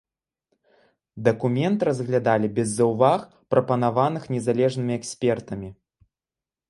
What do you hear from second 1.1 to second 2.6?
Дакумент разглядалі